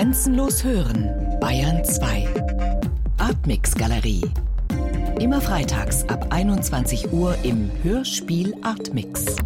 [0.00, 2.26] Grenzenlos hören, Bayern 2.
[3.18, 4.22] Artmix Galerie.
[5.20, 9.36] Immer freitags ab 21 Uhr im Hörspiel Artmix.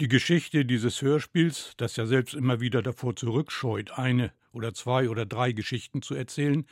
[0.00, 5.26] Die Geschichte dieses Hörspiels, das ja selbst immer wieder davor zurückscheut, eine oder zwei oder
[5.26, 6.64] drei Geschichten zu erzählen,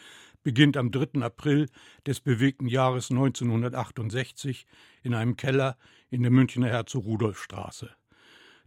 [0.45, 1.21] beginnt am 3.
[1.21, 1.69] April
[2.07, 4.69] des bewegten Jahres 1968
[5.03, 5.77] in einem Keller
[6.11, 7.91] in der Münchner Herzog-Rudolf-Straße.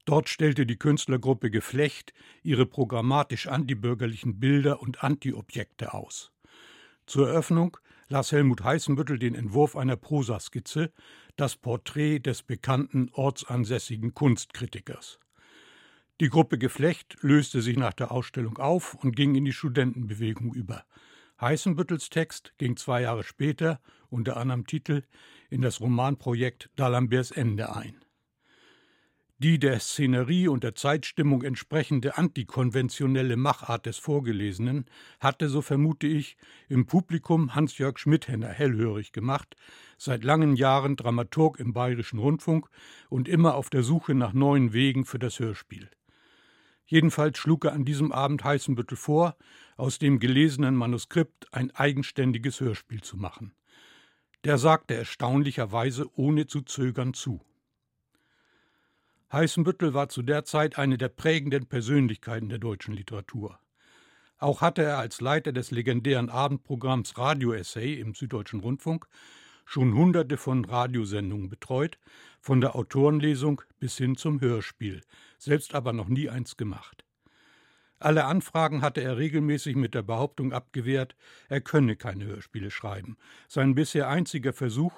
[0.06, 2.14] Dort stellte die Künstlergruppe Geflecht
[2.44, 6.32] ihre programmatisch antibürgerlichen Bilder und Antiobjekte aus.
[7.06, 7.78] Zur Eröffnung
[8.08, 10.92] las Helmut Heißenbüttel den Entwurf einer Prosaskizze,
[11.36, 15.20] das Porträt des bekannten ortsansässigen Kunstkritikers.
[16.20, 20.84] Die Gruppe Geflecht löste sich nach der Ausstellung auf und ging in die Studentenbewegung über.
[21.40, 25.04] Heißenbüttels Text ging zwei Jahre später unter anderem Titel
[25.50, 27.96] in das Romanprojekt D'Alemberts Ende ein.
[29.42, 34.86] Die der Szenerie und der Zeitstimmung entsprechende antikonventionelle Machart des Vorgelesenen
[35.22, 36.36] hatte, so vermute ich,
[36.68, 39.56] im Publikum Hans-Jörg Schmidhenner hellhörig gemacht,
[39.98, 42.70] seit langen Jahren Dramaturg im Bayerischen Rundfunk
[43.08, 45.90] und immer auf der Suche nach neuen Wegen für das Hörspiel.
[46.86, 49.38] Jedenfalls schlug er an diesem Abend Heißenbüttel vor,
[49.78, 53.54] aus dem gelesenen Manuskript ein eigenständiges Hörspiel zu machen.
[54.44, 57.40] Der sagte erstaunlicherweise ohne zu zögern zu.
[59.32, 63.60] Heißenbüttel war zu der Zeit eine der prägenden Persönlichkeiten der deutschen Literatur.
[64.40, 69.08] Auch hatte er als Leiter des legendären Abendprogramms Radio Essay im Süddeutschen Rundfunk
[69.66, 72.00] schon hunderte von Radiosendungen betreut,
[72.42, 75.02] von der Autorenlesung bis hin zum Hörspiel,
[75.38, 77.06] selbst aber noch nie eins gemacht.
[78.00, 81.16] Alle Anfragen hatte er regelmäßig mit der Behauptung abgewehrt,
[81.50, 83.18] er könne keine Hörspiele schreiben.
[83.48, 84.94] Sein bisher einziger Versuch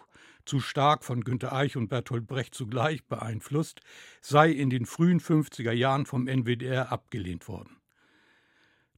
[0.52, 3.80] zu stark von Günter Eich und Bertolt Brecht zugleich beeinflusst,
[4.19, 7.77] sei in den frühen 50er Jahren vom NWDR abgelehnt worden.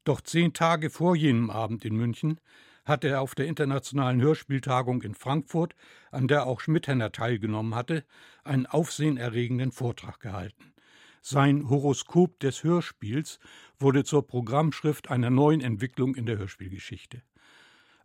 [0.03, 2.39] Doch zehn Tage vor jenem Abend in München
[2.85, 5.75] hatte er auf der internationalen Hörspieltagung in Frankfurt,
[6.09, 8.03] an der auch Schmidhenner teilgenommen hatte,
[8.43, 10.73] einen aufsehenerregenden Vortrag gehalten.
[11.21, 13.37] Sein Horoskop des Hörspiels
[13.77, 17.21] wurde zur Programmschrift einer neuen Entwicklung in der Hörspielgeschichte.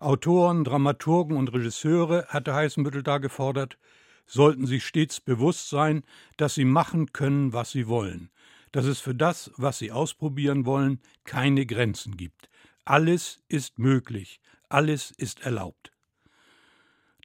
[0.01, 3.79] Autoren, Dramaturgen und Regisseure, hatte Heißenbüttel da gefordert,
[4.27, 6.05] sollten sich stets bewusst sein,
[6.37, 8.31] dass sie machen können, was sie wollen,
[8.71, 12.49] dass es für das, was sie ausprobieren wollen, keine Grenzen gibt.
[12.85, 15.91] Alles ist möglich, alles ist erlaubt.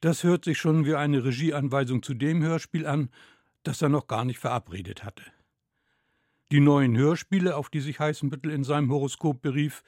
[0.02, 3.10] Das hört sich schon wie eine Regieanweisung zu dem Hörspiel an,
[3.62, 5.24] das er noch gar nicht verabredet hatte.
[6.52, 9.84] Die neuen Hörspiele, auf die sich Heißenbüttel in seinem Horoskop berief,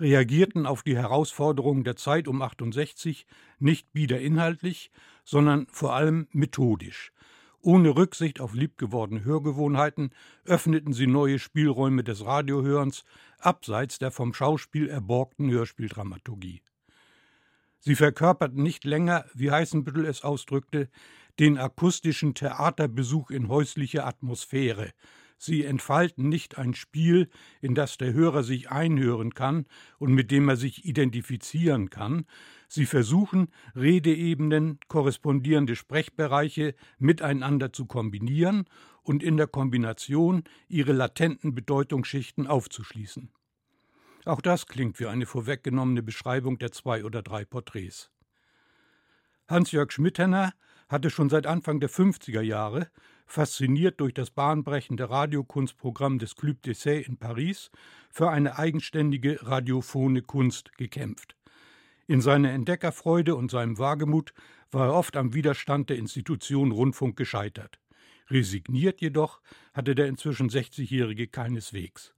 [0.00, 3.26] reagierten auf die Herausforderungen der Zeit um 68
[3.58, 4.90] nicht wieder inhaltlich,
[5.24, 7.12] sondern vor allem methodisch.
[7.60, 10.10] Ohne Rücksicht auf liebgewordene Hörgewohnheiten
[10.44, 13.04] öffneten sie neue Spielräume des Radiohörens
[13.38, 16.62] abseits der vom Schauspiel erborgten Hörspieldramaturgie.
[17.80, 20.88] Sie verkörperten nicht länger, wie Heißenbüttel es ausdrückte,
[21.38, 24.92] den akustischen Theaterbesuch in häuslicher Atmosphäre,
[25.38, 29.66] Sie entfalten nicht ein Spiel, in das der Hörer sich einhören kann
[29.98, 32.26] und mit dem er sich identifizieren kann.
[32.66, 38.64] Sie versuchen, Redeebenen, korrespondierende Sprechbereiche miteinander zu kombinieren
[39.04, 43.30] und in der Kombination ihre latenten Bedeutungsschichten aufzuschließen.
[44.24, 48.10] Auch das klingt wie eine vorweggenommene Beschreibung der zwei oder drei Porträts.
[49.46, 50.52] Hans-Jörg Schmidhenner
[50.88, 52.90] hatte schon seit Anfang der 50er Jahre
[53.28, 57.70] fasziniert durch das bahnbrechende Radiokunstprogramm des Club d'Essai in Paris,
[58.10, 61.36] für eine eigenständige radiophone Kunst gekämpft.
[62.06, 64.32] In seiner Entdeckerfreude und seinem Wagemut
[64.70, 67.78] war er oft am Widerstand der Institution Rundfunk gescheitert.
[68.30, 69.40] Resigniert jedoch
[69.74, 72.14] hatte der inzwischen 60-Jährige keineswegs.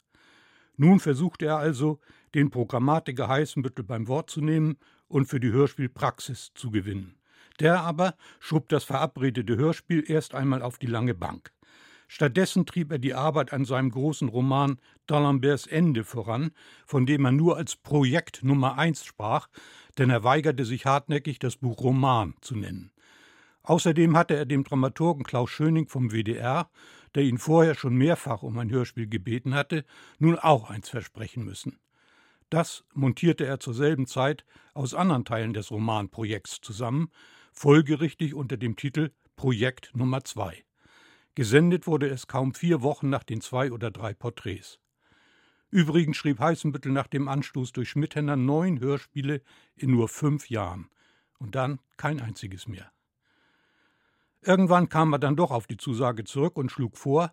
[0.76, 2.00] Nun versuchte er also,
[2.34, 4.78] den Programmatiker Heißenbüttel beim Wort zu nehmen
[5.08, 7.19] und für die Hörspielpraxis zu gewinnen.
[7.60, 11.52] Der aber schob das verabredete Hörspiel erst einmal auf die lange Bank.
[12.08, 16.50] Stattdessen trieb er die Arbeit an seinem großen Roman D'Alemberts Ende voran,
[16.84, 19.48] von dem er nur als Projekt Nummer eins sprach,
[19.96, 22.90] denn er weigerte sich hartnäckig, das Buch Roman zu nennen.
[23.62, 26.68] Außerdem hatte er dem Dramaturgen Klaus Schöning vom WDR,
[27.14, 29.84] der ihn vorher schon mehrfach um ein Hörspiel gebeten hatte,
[30.18, 31.78] nun auch eins versprechen müssen.
[32.48, 34.44] Das montierte er zur selben Zeit
[34.74, 37.12] aus anderen Teilen des Romanprojekts zusammen,
[37.52, 40.64] folgerichtig unter dem Titel Projekt Nummer 2.
[41.34, 44.78] Gesendet wurde es kaum vier Wochen nach den zwei oder drei Porträts.
[45.70, 49.42] Übrigens schrieb Heißenbüttel nach dem Anstoß durch Schmidhenner neun Hörspiele
[49.76, 50.90] in nur fünf Jahren.
[51.38, 52.90] Und dann kein einziges mehr.
[54.42, 57.32] Irgendwann kam er dann doch auf die Zusage zurück und schlug vor,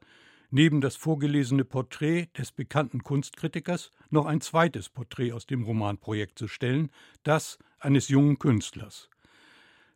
[0.50, 6.48] neben das vorgelesene Porträt des bekannten Kunstkritikers noch ein zweites Porträt aus dem Romanprojekt zu
[6.48, 6.90] stellen,
[7.24, 9.10] das eines jungen Künstlers.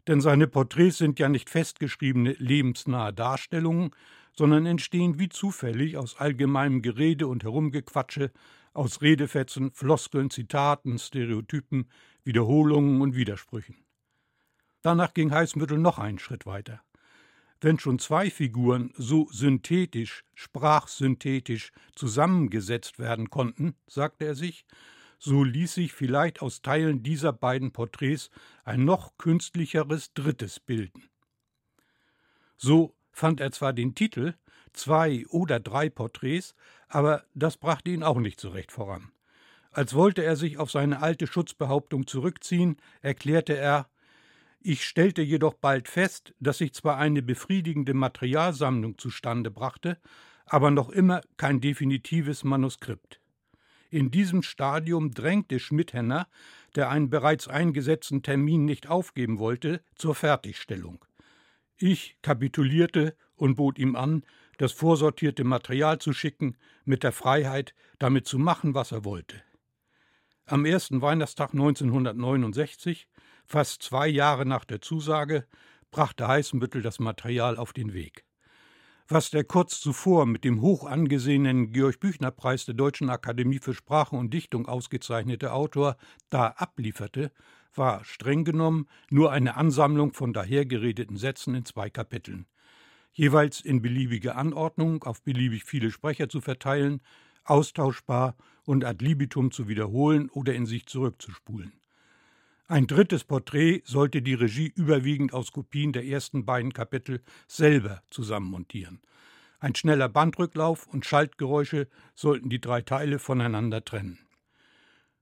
[0.08, 3.92] Denn seine Porträts sind ja nicht festgeschriebene lebensnahe Darstellungen,
[4.34, 8.32] sondern entstehen wie zufällig aus allgemeinem Gerede und Herumgequatsche,
[8.74, 11.90] aus Redefetzen, Floskeln, Zitaten, Stereotypen,
[12.24, 13.76] Wiederholungen und Widersprüchen.
[14.82, 16.82] Danach ging Heißmüttel noch einen Schritt weiter.
[17.60, 24.66] Wenn schon zwei Figuren so synthetisch, sprachsynthetisch zusammengesetzt werden konnten, sagte er sich,
[25.24, 28.32] so ließ sich vielleicht aus Teilen dieser beiden Porträts
[28.64, 31.10] ein noch künstlicheres drittes bilden.
[32.58, 34.34] So fand er zwar den Titel
[34.74, 36.56] zwei oder drei Porträts,
[36.88, 39.12] aber das brachte ihn auch nicht so recht voran.
[39.70, 43.90] Als wollte er sich auf seine alte Schutzbehauptung zurückziehen, erklärte er
[44.64, 49.98] ich stellte jedoch bald fest, dass sich zwar eine befriedigende Materialsammlung zustande brachte,
[50.46, 53.21] aber noch immer kein definitives Manuskript.
[53.92, 56.28] In diesem Stadium drängte Schmidhenner,
[56.76, 61.06] der einen bereits eingesetzten Termin nicht aufgeben wollte, zur Fertigstellung.
[61.78, 64.24] Ich kapitulierte und bot ihm an,
[64.58, 69.44] das vorsortierte Material zu schicken, mit der Freiheit, damit zu machen, was er wollte.
[70.46, 73.08] Am ersten Weihnachtstag 1969
[73.46, 75.46] Fast zwei Jahre nach der Zusage
[75.92, 78.24] brachte Heißenbüttel das Material auf den Weg.
[79.14, 84.34] Was der kurz zuvor mit dem hoch angesehenen Georg-Büchner-Preis der Deutschen Akademie für Sprache und
[84.34, 85.98] Dichtung ausgezeichnete Autor
[86.30, 87.34] da ablieferte,
[87.76, 92.46] war streng genommen nur eine Ansammlung von dahergeredeten Sätzen in zwei Kapiteln,
[93.12, 97.02] jeweils in beliebiger Anordnung auf beliebig viele Sprecher zu verteilen,
[97.44, 101.81] austauschbar und ad libitum zu wiederholen oder in sich zurückzuspulen.
[102.72, 109.02] Ein drittes Porträt sollte die Regie überwiegend aus Kopien der ersten beiden Kapitel selber zusammenmontieren.
[109.60, 114.20] Ein schneller Bandrücklauf und Schaltgeräusche sollten die drei Teile voneinander trennen.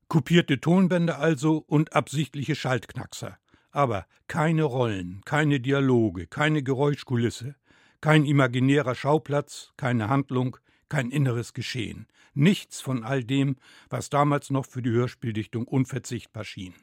[0.08, 3.40] Kopierte Tonbänder also und absichtliche Schaltknackser.
[3.72, 7.56] Aber keine Rollen, keine Dialoge, keine Geräuschkulisse,
[8.00, 10.58] kein imaginärer Schauplatz, keine Handlung,
[10.88, 12.06] kein inneres Geschehen.
[12.36, 13.56] Nichts von all dem,
[13.90, 16.76] was damals noch für die Hörspieldichtung unverzichtbar schien.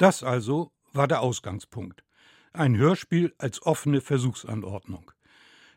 [0.00, 2.04] Das also war der Ausgangspunkt.
[2.54, 5.10] Ein Hörspiel als offene Versuchsanordnung.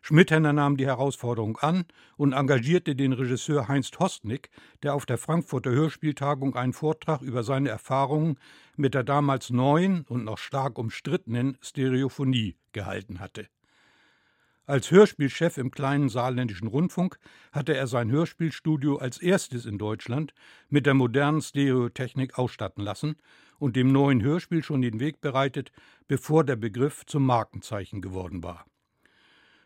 [0.02, 1.84] Schmidhenner nahm die Herausforderung an
[2.16, 4.50] und engagierte den Regisseur Heinz Hostnick,
[4.82, 8.40] der auf der Frankfurter Hörspieltagung einen Vortrag über seine Erfahrungen
[8.78, 13.50] mit der damals neuen und noch stark umstrittenen Stereophonie gehalten hatte.
[14.66, 17.20] Als Hörspielchef im kleinen saarländischen Rundfunk
[17.52, 20.34] hatte er sein Hörspielstudio als erstes in Deutschland
[20.70, 23.18] mit der modernen Stereotechnik ausstatten lassen
[23.60, 25.74] und dem neuen Hörspiel schon den Weg bereitet,
[26.08, 28.66] bevor der Begriff zum Markenzeichen geworden war.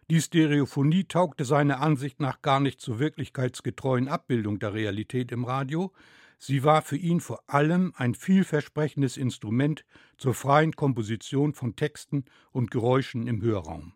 [0.10, 5.94] Die Stereophonie taugte seiner Ansicht nach gar nicht zur wirklichkeitsgetreuen Abbildung der Realität im Radio,
[6.40, 9.86] sie war für ihn vor allem ein vielversprechendes Instrument
[10.18, 13.94] zur freien Komposition von Texten und Geräuschen im Hörraum.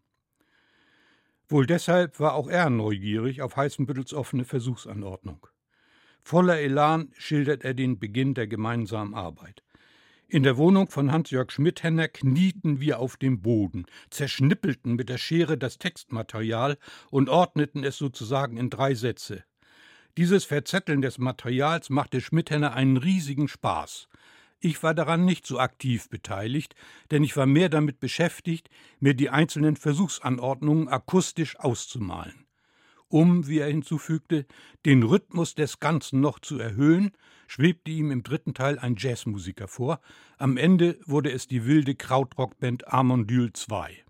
[1.51, 5.45] Wohl deshalb war auch er neugierig auf Heißenbüttels offene Versuchsanordnung.
[6.23, 9.61] Voller Elan schildert er den Beginn der gemeinsamen Arbeit.
[10.29, 15.57] In der Wohnung von Hans-Jörg Schmidhenner knieten wir auf dem Boden, zerschnippelten mit der Schere
[15.57, 16.77] das Textmaterial
[17.09, 19.43] und ordneten es sozusagen in drei Sätze.
[20.15, 24.07] Dieses Verzetteln des Materials machte Schmidhenner einen riesigen Spaß.
[24.63, 26.75] Ich war daran nicht so aktiv beteiligt,
[27.09, 32.45] denn ich war mehr damit beschäftigt, mir die einzelnen Versuchsanordnungen akustisch auszumalen.
[33.07, 34.45] Um, wie er hinzufügte,
[34.85, 37.11] den Rhythmus des Ganzen noch zu erhöhen,
[37.47, 39.99] schwebte ihm im dritten Teil ein Jazzmusiker vor.
[40.37, 44.03] Am Ende wurde es die wilde Krautrockband Armondule II.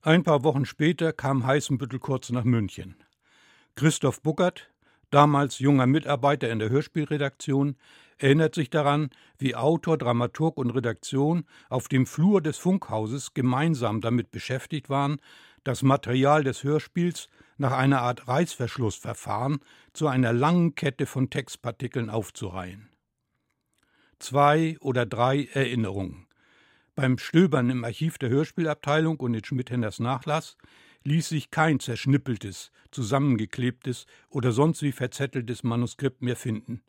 [0.00, 2.96] Ein paar Wochen später kam Heißenbüttel kurz nach München.
[3.76, 4.70] Christoph Buckert,
[5.10, 7.76] damals junger Mitarbeiter in der Hörspielredaktion,
[8.18, 14.30] erinnert sich daran, wie Autor, Dramaturg und Redaktion auf dem Flur des Funkhauses gemeinsam damit
[14.30, 15.18] beschäftigt waren,
[15.64, 19.58] das Material des Hörspiels nach einer Art Reißverschlussverfahren
[19.92, 22.88] zu einer langen Kette von Textpartikeln aufzureihen.
[24.18, 26.26] Zwei oder drei Erinnerungen.
[26.94, 30.56] Beim Stöbern im Archiv der Hörspielabteilung und in Schmidhenners Nachlass
[31.04, 36.82] ließ sich kein zerschnippeltes, zusammengeklebtes oder sonst wie verzetteltes Manuskript mehr finden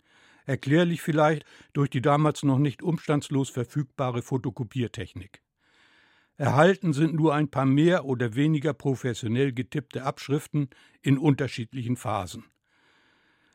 [0.50, 5.41] erklärlich vielleicht durch die damals noch nicht umstandslos verfügbare Fotokopiertechnik.
[6.38, 10.70] Erhalten sind nur ein paar mehr oder weniger professionell getippte Abschriften
[11.01, 12.46] in unterschiedlichen Phasen.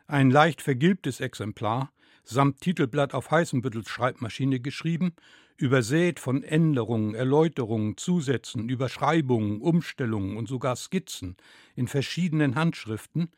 [0.06, 1.90] Ein leicht vergilbtes Exemplar,
[2.22, 5.14] samt Titelblatt auf Heißenbüttels Schreibmaschine geschrieben,
[5.56, 11.36] übersät von Änderungen, Erläuterungen, Zusätzen, Überschreibungen, Umstellungen und sogar Skizzen
[11.74, 13.30] in verschiedenen Handschriften,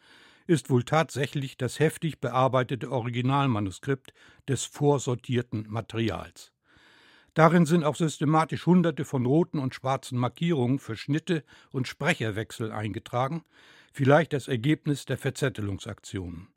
[0.47, 4.13] ist wohl tatsächlich das heftig bearbeitete Originalmanuskript
[4.49, 6.53] des vorsortierten Materials.
[7.35, 13.45] Darin sind auch systematisch hunderte von roten und schwarzen Markierungen für Schnitte und Sprecherwechsel eingetragen,
[13.93, 16.49] vielleicht das Ergebnis der Verzettelungsaktionen.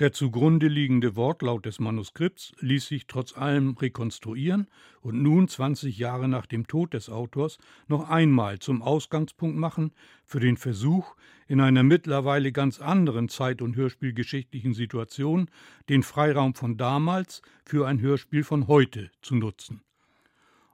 [0.00, 4.68] Der zugrunde liegende Wortlaut des Manuskripts ließ sich trotz allem rekonstruieren
[5.00, 9.90] und nun, 20 Jahre nach dem Tod des Autors, noch einmal zum Ausgangspunkt machen
[10.24, 11.16] für den Versuch,
[11.48, 15.50] in einer mittlerweile ganz anderen zeit- und hörspielgeschichtlichen Situation
[15.88, 19.80] den Freiraum von damals für ein Hörspiel von heute zu nutzen.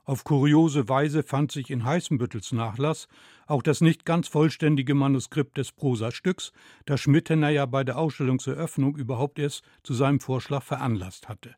[0.05, 3.07] Auf kuriose Weise fand sich in Heißenbüttels Nachlass
[3.47, 6.51] auch das nicht ganz vollständige Manuskript des Prosastücks,
[6.85, 11.55] das Schmidtenner ja bei der Ausstellungseröffnung überhaupt erst zu seinem Vorschlag veranlasst hatte.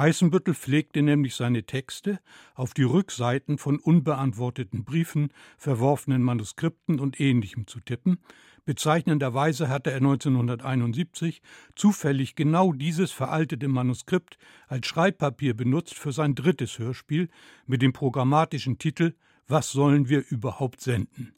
[0.00, 2.20] Heißenbüttel pflegte nämlich seine Texte
[2.54, 8.18] auf die Rückseiten von unbeantworteten Briefen, verworfenen Manuskripten und ähnlichem zu tippen,
[8.64, 11.42] Bezeichnenderweise hatte er 1971
[11.74, 14.38] zufällig genau dieses veraltete Manuskript
[14.68, 17.30] als Schreibpapier benutzt für sein drittes Hörspiel
[17.66, 19.14] mit dem programmatischen Titel
[19.48, 21.34] Was sollen wir überhaupt senden?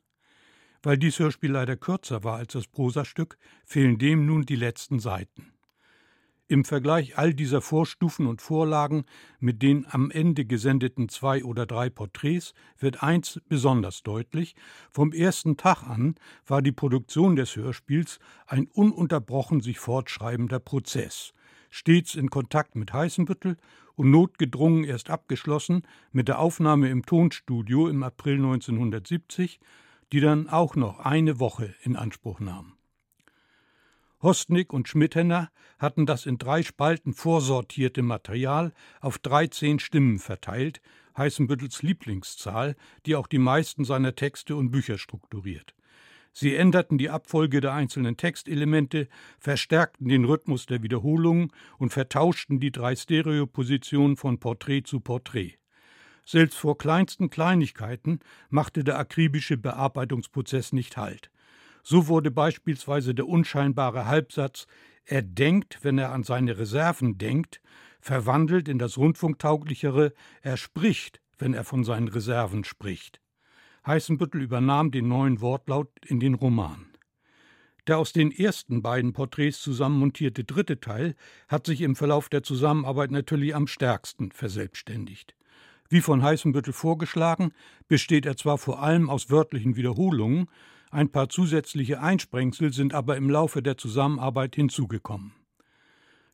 [0.83, 5.53] Weil dies Hörspiel leider kürzer war als das Prosastück, fehlen dem nun die letzten Seiten.
[6.53, 9.07] Im Vergleich all dieser Vorstufen und Vorlagen
[9.41, 14.55] mit den am Ende gesendeten zwei oder drei Porträts wird eins besonders deutlich.
[14.91, 16.15] Vom ersten Tag an
[16.47, 21.33] war die Produktion des Hörspiels ein ununterbrochen sich fortschreibender Prozess.
[21.71, 23.57] Stets in Kontakt mit Heißenbüttel
[23.95, 29.59] und notgedrungen erst abgeschlossen mit der Aufnahme im Tonstudio im April 1970,
[30.13, 32.75] die dann auch noch eine Woche in Anspruch nahm.
[34.23, 40.81] Hostnick und Schmidhenner hatten das in drei Spalten vorsortierte Material auf 13 Stimmen verteilt,
[41.17, 45.75] Heißenbüttels Lieblingszahl, die auch die meisten seiner Texte und Bücher strukturiert.
[46.33, 49.09] Sie änderten die Abfolge der einzelnen Textelemente,
[49.41, 55.59] verstärkten den Rhythmus der Wiederholungen und vertauschten die drei Stereopositionen von Porträt zu Porträt.
[56.25, 61.32] Selbst vor kleinsten Kleinigkeiten machte der akribische Bearbeitungsprozess nicht Halt.
[61.83, 64.67] So wurde beispielsweise der unscheinbare Halbsatz
[65.05, 67.61] Er denkt, wenn er an seine Reserven denkt,
[68.01, 70.13] verwandelt in das rundfunktauglichere
[70.43, 73.21] Er spricht, wenn er von seinen Reserven spricht.
[73.85, 76.87] Heißenbüttel übernahm den neuen Wortlaut in den Roman.
[77.89, 81.17] Der aus den ersten beiden Porträts zusammenmontierte dritte Teil
[81.49, 85.35] hat sich im Verlauf der Zusammenarbeit natürlich am stärksten verselbstständigt.
[85.89, 87.53] Wie von Heißenbüttel vorgeschlagen,
[87.89, 90.49] besteht er zwar vor allem aus wörtlichen Wiederholungen,
[90.93, 95.33] ein paar zusätzliche Einsprengsel sind aber im Laufe der Zusammenarbeit hinzugekommen.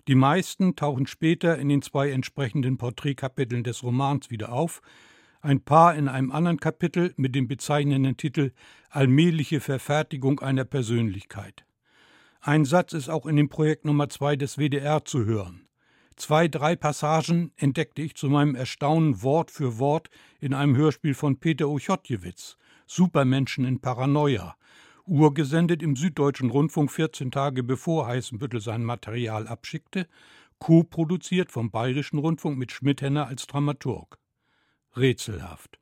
[0.09, 4.83] Die meisten tauchen später in den zwei entsprechenden Porträtkapiteln des Romans wieder auf,
[5.43, 8.51] ein paar in einem anderen Kapitel mit dem bezeichnenden Titel
[8.91, 11.65] Allmähliche Verfertigung einer Persönlichkeit.
[12.41, 15.69] Ein Satz ist auch in dem Projekt Nummer zwei des WDR zu hören.
[16.17, 20.09] Zwei, drei Passagen entdeckte ich zu meinem Erstaunen Wort für Wort
[20.41, 22.57] in einem Hörspiel von Peter Ochotjewitz,
[22.89, 24.57] Supermenschen in Paranoia,
[25.05, 30.09] urgesendet im Süddeutschen Rundfunk 14 Tage bevor Heißenbüttel sein Material abschickte,
[30.59, 34.19] co-produziert vom Bayerischen Rundfunk mit Schmidhenner als Dramaturg.
[34.97, 35.79] Rätselhaft.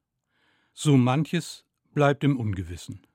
[0.75, 3.07] So manches bleibt im Ungewissen.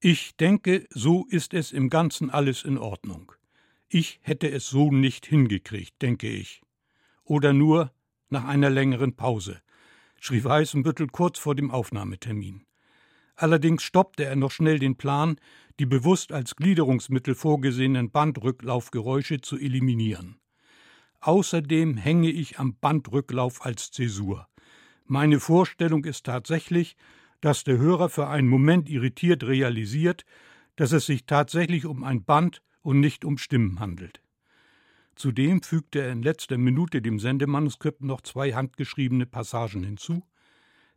[0.00, 3.32] Ich denke, so ist es im Ganzen alles in Ordnung.
[3.88, 6.62] Ich hätte es so nicht hingekriegt, denke ich.
[7.22, 7.92] Oder nur
[8.28, 9.60] nach einer längeren Pause,
[10.20, 12.64] schrieb Heißenbüttel kurz vor dem Aufnahmetermin.
[13.34, 15.36] Allerdings stoppte er noch schnell den Plan,
[15.78, 20.38] die bewusst als Gliederungsmittel vorgesehenen Bandrücklaufgeräusche zu eliminieren.
[21.20, 24.46] Außerdem hänge ich am Bandrücklauf als Zäsur.
[25.06, 26.96] Meine Vorstellung ist tatsächlich,
[27.40, 30.24] dass der Hörer für einen Moment irritiert realisiert,
[30.76, 34.20] dass es sich tatsächlich um ein Band und nicht um Stimmen handelt.
[35.14, 40.22] Zudem fügte er in letzter Minute dem Sendemanuskript noch zwei handgeschriebene Passagen hinzu,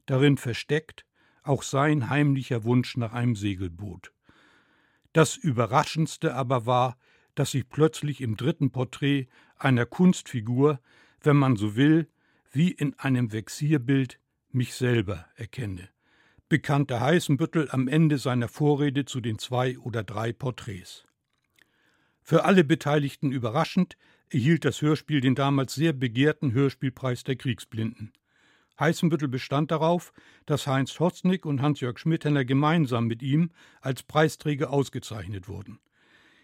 [0.06, 1.06] darin versteckt
[1.44, 4.14] auch sein heimlicher Wunsch nach einem Segelboot.
[5.12, 6.98] Das Überraschendste aber war,
[7.36, 9.28] dass ich plötzlich im dritten Porträt
[9.58, 10.80] einer Kunstfigur,
[11.22, 12.10] wenn man so will,
[12.52, 14.20] wie in einem Vexierbild
[14.52, 15.90] mich selber erkenne,
[16.50, 21.06] bekannte Heißenbüttel am Ende seiner Vorrede zu den zwei oder drei Porträts.
[22.24, 23.98] Für alle Beteiligten überraschend
[24.30, 28.14] erhielt das Hörspiel den damals sehr begehrten Hörspielpreis der Kriegsblinden.
[28.80, 30.14] Heißenbüttel bestand darauf,
[30.46, 33.52] dass Heinz Hosnick und Hans-Jörg Schmidhenner gemeinsam mit ihm
[33.82, 35.80] als Preisträger ausgezeichnet wurden.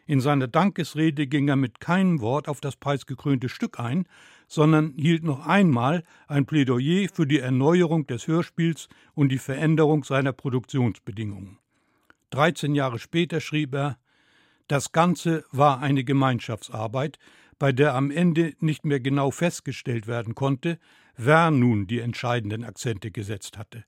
[0.06, 4.06] In seiner Dankesrede ging er mit keinem Wort auf das preisgekrönte Stück ein,
[4.48, 10.34] sondern hielt noch einmal ein Plädoyer für die Erneuerung des Hörspiels und die Veränderung seiner
[10.34, 11.60] Produktionsbedingungen.
[12.32, 13.98] 13 Jahre später schrieb er:
[14.70, 17.18] Das Ganze war eine Gemeinschaftsarbeit,
[17.58, 20.78] bei der am Ende nicht mehr genau festgestellt werden konnte,
[21.18, 23.84] wer nun die entscheidenden Akzente gesetzt hatte.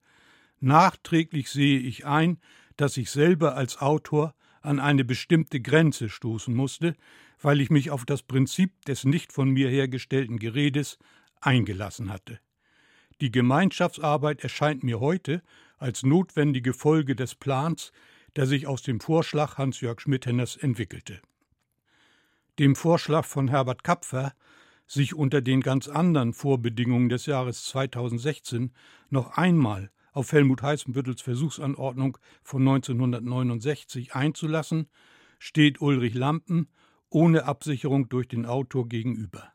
[0.59, 2.39] Nachträglich sehe ich ein,
[2.77, 6.95] dass ich selber als Autor an eine bestimmte Grenze stoßen musste,
[7.39, 10.97] weil ich mich auf das Prinzip des nicht von mir hergestellten Geredes
[11.41, 12.39] eingelassen hatte.
[13.21, 15.43] Die Gemeinschaftsarbeit erscheint mir heute
[15.77, 17.91] als notwendige Folge des Plans,
[18.35, 21.21] der sich aus dem Vorschlag Hans-Jörg Schmidhenners entwickelte.
[22.59, 24.33] Dem Vorschlag von Herbert Kapfer,
[24.87, 28.73] sich unter den ganz anderen Vorbedingungen des Jahres 2016
[29.09, 34.89] noch einmal auf Helmut Heißenbüttels Versuchsanordnung von 1969 einzulassen,
[35.39, 36.67] steht Ulrich Lampen
[37.09, 39.53] ohne Absicherung durch den Autor gegenüber.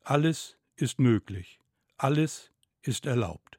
[0.00, 1.60] Alles ist möglich,
[1.96, 3.55] alles ist erlaubt.